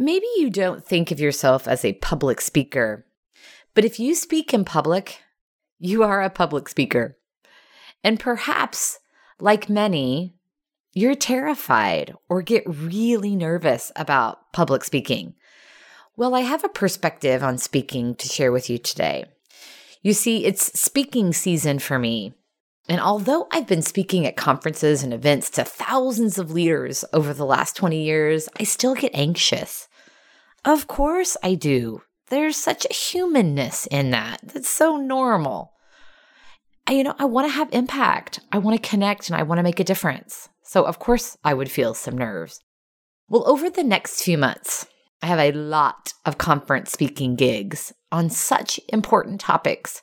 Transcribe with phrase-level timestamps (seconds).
[0.00, 3.04] Maybe you don't think of yourself as a public speaker,
[3.74, 5.18] but if you speak in public,
[5.78, 7.18] you are a public speaker.
[8.02, 8.98] And perhaps,
[9.40, 10.36] like many,
[10.94, 15.34] you're terrified or get really nervous about public speaking.
[16.16, 19.26] Well, I have a perspective on speaking to share with you today.
[20.00, 22.32] You see, it's speaking season for me.
[22.88, 27.44] And although I've been speaking at conferences and events to thousands of leaders over the
[27.44, 29.88] last 20 years, I still get anxious.
[30.64, 32.02] Of course I do.
[32.28, 34.40] There's such a humanness in that.
[34.42, 35.72] That's so normal.
[36.86, 38.40] I, you know, I want to have impact.
[38.52, 40.48] I want to connect and I want to make a difference.
[40.62, 42.60] So, of course, I would feel some nerves.
[43.28, 44.86] Well, over the next few months,
[45.22, 50.02] I have a lot of conference speaking gigs on such important topics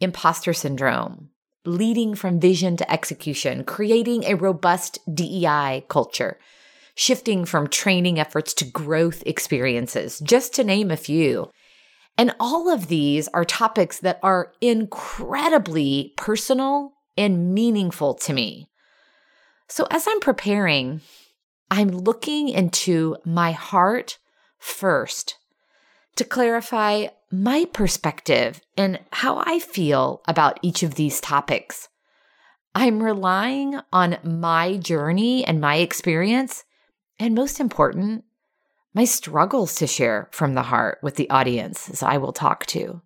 [0.00, 1.30] imposter syndrome,
[1.64, 6.38] leading from vision to execution, creating a robust DEI culture,
[6.94, 11.50] shifting from training efforts to growth experiences, just to name a few.
[12.16, 18.68] And all of these are topics that are incredibly personal and meaningful to me.
[19.68, 21.00] So as I'm preparing,
[21.70, 24.18] I'm looking into my heart
[24.58, 25.36] first
[26.16, 31.88] to clarify my perspective and how I feel about each of these topics.
[32.76, 36.64] I'm relying on my journey and my experience
[37.18, 38.24] and most important,
[38.92, 43.02] my struggles to share from the heart with the audience as I will talk to.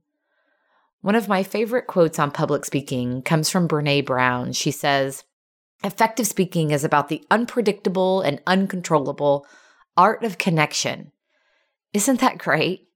[1.00, 4.52] One of my favorite quotes on public speaking comes from Brene Brown.
[4.52, 5.24] She says,
[5.84, 9.46] Effective speaking is about the unpredictable and uncontrollable
[9.96, 11.12] art of connection.
[11.92, 12.88] Isn't that great?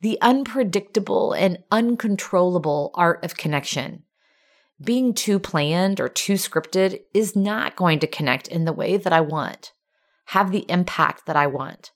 [0.00, 4.04] The unpredictable and uncontrollable art of connection.
[4.82, 9.12] Being too planned or too scripted is not going to connect in the way that
[9.12, 9.72] I want
[10.26, 11.92] have the impact that I want.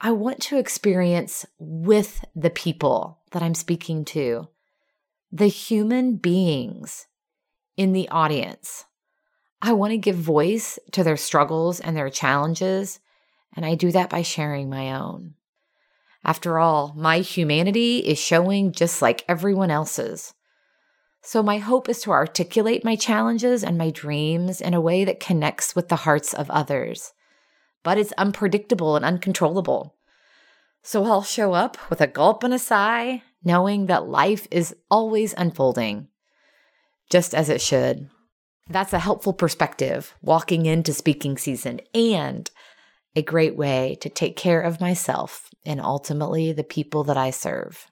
[0.00, 4.48] I want to experience with the people that I'm speaking to,
[5.30, 7.06] the human beings
[7.76, 8.86] in the audience.
[9.60, 12.98] I want to give voice to their struggles and their challenges,
[13.54, 15.34] and I do that by sharing my own.
[16.24, 20.34] After all, my humanity is showing just like everyone else's.
[21.22, 25.20] So, my hope is to articulate my challenges and my dreams in a way that
[25.20, 27.12] connects with the hearts of others
[27.82, 29.96] but it's unpredictable and uncontrollable.
[30.82, 35.34] So I'll show up with a gulp and a sigh, knowing that life is always
[35.36, 36.08] unfolding,
[37.10, 38.08] just as it should.
[38.68, 42.50] That's a helpful perspective walking into speaking season and
[43.16, 47.90] a great way to take care of myself and ultimately the people that I serve.